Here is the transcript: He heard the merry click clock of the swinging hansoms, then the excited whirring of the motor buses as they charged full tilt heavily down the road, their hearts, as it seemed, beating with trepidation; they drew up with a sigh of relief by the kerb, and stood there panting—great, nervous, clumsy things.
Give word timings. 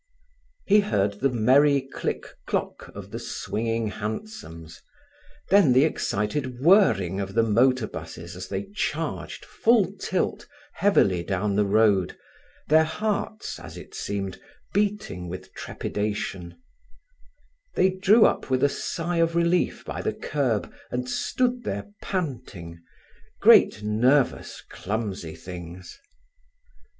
He 0.65 0.79
heard 0.79 1.19
the 1.19 1.29
merry 1.29 1.79
click 1.79 2.25
clock 2.47 2.87
of 2.95 3.11
the 3.11 3.19
swinging 3.19 3.89
hansoms, 3.89 4.81
then 5.51 5.73
the 5.73 5.83
excited 5.83 6.59
whirring 6.59 7.19
of 7.19 7.35
the 7.35 7.43
motor 7.43 7.85
buses 7.85 8.35
as 8.35 8.47
they 8.47 8.63
charged 8.73 9.45
full 9.45 9.93
tilt 9.99 10.47
heavily 10.73 11.21
down 11.23 11.55
the 11.55 11.67
road, 11.67 12.17
their 12.67 12.83
hearts, 12.83 13.59
as 13.59 13.77
it 13.77 13.93
seemed, 13.93 14.41
beating 14.73 15.29
with 15.29 15.53
trepidation; 15.53 16.59
they 17.75 17.91
drew 17.91 18.25
up 18.25 18.49
with 18.49 18.63
a 18.63 18.69
sigh 18.69 19.17
of 19.17 19.35
relief 19.35 19.85
by 19.85 20.01
the 20.01 20.13
kerb, 20.13 20.73
and 20.89 21.07
stood 21.07 21.61
there 21.63 21.91
panting—great, 22.01 23.83
nervous, 23.83 24.63
clumsy 24.67 25.35
things. 25.35 25.99